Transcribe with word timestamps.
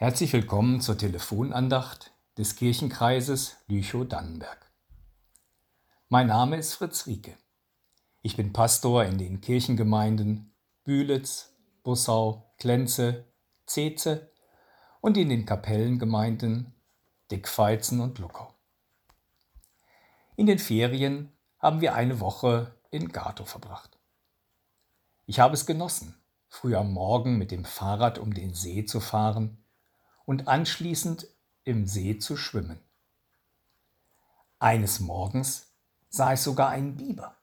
Herzlich 0.00 0.32
willkommen 0.32 0.80
zur 0.80 0.96
Telefonandacht 0.96 2.12
des 2.36 2.54
Kirchenkreises 2.54 3.56
Lüchow-Dannenberg. 3.66 4.70
Mein 6.08 6.28
Name 6.28 6.56
ist 6.56 6.74
Fritz 6.74 7.08
Rieke. 7.08 7.36
Ich 8.22 8.36
bin 8.36 8.52
Pastor 8.52 9.02
in 9.06 9.18
den 9.18 9.40
Kirchengemeinden 9.40 10.54
Bühlitz, 10.84 11.52
Bussau, 11.82 12.48
Klenze, 12.58 13.24
Zeze 13.66 14.30
und 15.00 15.16
in 15.16 15.30
den 15.30 15.44
Kapellengemeinden 15.44 16.74
Dickfeizen 17.32 17.98
und 17.98 18.20
Luckau. 18.20 18.54
In 20.36 20.46
den 20.46 20.60
Ferien 20.60 21.32
haben 21.58 21.80
wir 21.80 21.96
eine 21.96 22.20
Woche 22.20 22.72
in 22.92 23.08
Gato 23.08 23.44
verbracht. 23.44 23.98
Ich 25.26 25.40
habe 25.40 25.54
es 25.54 25.66
genossen, 25.66 26.14
früh 26.48 26.76
am 26.76 26.92
Morgen 26.92 27.36
mit 27.36 27.50
dem 27.50 27.64
Fahrrad 27.64 28.20
um 28.20 28.32
den 28.32 28.54
See 28.54 28.84
zu 28.84 29.00
fahren 29.00 29.64
und 30.28 30.46
anschließend 30.46 31.26
im 31.64 31.86
See 31.86 32.18
zu 32.18 32.36
schwimmen. 32.36 32.78
Eines 34.58 35.00
Morgens 35.00 35.74
sah 36.10 36.34
ich 36.34 36.40
sogar 36.40 36.68
einen 36.68 36.96
Biber. 36.96 37.38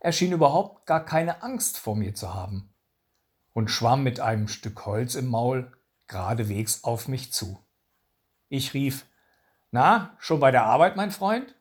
Er 0.00 0.10
schien 0.10 0.32
überhaupt 0.32 0.84
gar 0.86 1.04
keine 1.04 1.44
Angst 1.44 1.78
vor 1.78 1.94
mir 1.94 2.12
zu 2.12 2.34
haben 2.34 2.74
und 3.52 3.70
schwamm 3.70 4.02
mit 4.02 4.18
einem 4.18 4.48
Stück 4.48 4.84
Holz 4.84 5.14
im 5.14 5.28
Maul 5.28 5.70
geradewegs 6.08 6.82
auf 6.82 7.06
mich 7.06 7.32
zu. 7.32 7.64
Ich 8.48 8.74
rief, 8.74 9.06
Na, 9.70 10.16
schon 10.18 10.40
bei 10.40 10.50
der 10.50 10.64
Arbeit, 10.64 10.96
mein 10.96 11.12
Freund? 11.12 11.54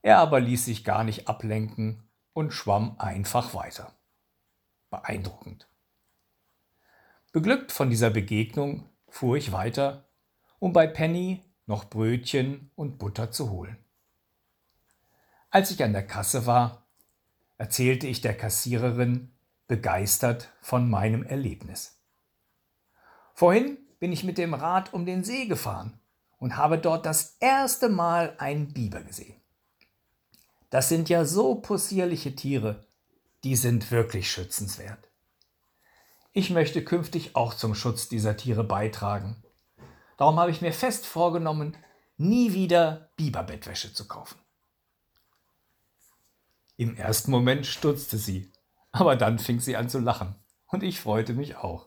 Er 0.00 0.16
aber 0.16 0.40
ließ 0.40 0.64
sich 0.64 0.82
gar 0.82 1.04
nicht 1.04 1.28
ablenken 1.28 2.08
und 2.32 2.54
schwamm 2.54 2.98
einfach 2.98 3.52
weiter. 3.52 3.92
Beeindruckend. 4.88 5.68
Beglückt 7.34 7.72
von 7.72 7.90
dieser 7.90 8.10
Begegnung 8.10 8.88
fuhr 9.08 9.36
ich 9.36 9.50
weiter, 9.50 10.08
um 10.60 10.72
bei 10.72 10.86
Penny 10.86 11.42
noch 11.66 11.90
Brötchen 11.90 12.70
und 12.76 12.98
Butter 12.98 13.32
zu 13.32 13.50
holen. 13.50 13.76
Als 15.50 15.72
ich 15.72 15.82
an 15.82 15.92
der 15.92 16.06
Kasse 16.06 16.46
war, 16.46 16.86
erzählte 17.58 18.06
ich 18.06 18.20
der 18.20 18.36
Kassiererin 18.36 19.32
begeistert 19.66 20.52
von 20.60 20.88
meinem 20.88 21.24
Erlebnis. 21.24 21.98
Vorhin 23.32 23.78
bin 23.98 24.12
ich 24.12 24.22
mit 24.22 24.38
dem 24.38 24.54
Rad 24.54 24.94
um 24.94 25.04
den 25.04 25.24
See 25.24 25.46
gefahren 25.46 25.98
und 26.38 26.56
habe 26.56 26.78
dort 26.78 27.04
das 27.04 27.36
erste 27.40 27.88
Mal 27.88 28.36
einen 28.38 28.72
Biber 28.72 29.02
gesehen. 29.02 29.40
Das 30.70 30.88
sind 30.88 31.08
ja 31.08 31.24
so 31.24 31.56
possierliche 31.56 32.36
Tiere, 32.36 32.86
die 33.42 33.56
sind 33.56 33.90
wirklich 33.90 34.30
schützenswert. 34.30 35.10
Ich 36.36 36.50
möchte 36.50 36.84
künftig 36.84 37.36
auch 37.36 37.54
zum 37.54 37.76
Schutz 37.76 38.08
dieser 38.08 38.36
Tiere 38.36 38.64
beitragen. 38.64 39.36
Darum 40.16 40.40
habe 40.40 40.50
ich 40.50 40.60
mir 40.60 40.72
fest 40.72 41.06
vorgenommen, 41.06 41.76
nie 42.16 42.52
wieder 42.52 43.12
Biberbettwäsche 43.14 43.94
zu 43.94 44.08
kaufen. 44.08 44.40
Im 46.76 46.96
ersten 46.96 47.30
Moment 47.30 47.66
stutzte 47.66 48.18
sie, 48.18 48.50
aber 48.90 49.14
dann 49.14 49.38
fing 49.38 49.60
sie 49.60 49.76
an 49.76 49.88
zu 49.88 50.00
lachen 50.00 50.34
und 50.66 50.82
ich 50.82 51.00
freute 51.00 51.34
mich 51.34 51.54
auch. 51.54 51.86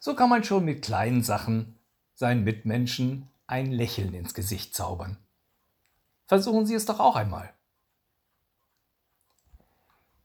So 0.00 0.16
kann 0.16 0.28
man 0.28 0.42
schon 0.42 0.64
mit 0.64 0.82
kleinen 0.82 1.22
Sachen 1.22 1.78
seinen 2.14 2.42
Mitmenschen 2.42 3.30
ein 3.46 3.70
Lächeln 3.70 4.12
ins 4.12 4.34
Gesicht 4.34 4.74
zaubern. 4.74 5.18
Versuchen 6.26 6.66
Sie 6.66 6.74
es 6.74 6.84
doch 6.84 6.98
auch 6.98 7.14
einmal. 7.14 7.54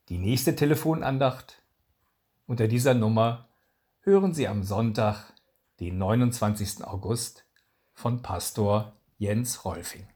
Die 0.09 0.17
nächste 0.17 0.55
Telefonandacht 0.55 1.62
unter 2.53 2.67
dieser 2.67 2.93
Nummer 2.93 3.49
hören 4.01 4.35
Sie 4.35 4.47
am 4.47 4.61
Sonntag, 4.61 5.33
den 5.79 5.97
29. 5.97 6.83
August, 6.83 7.47
von 7.93 8.21
Pastor 8.21 8.95
Jens 9.17 9.65
Rolfing. 9.65 10.12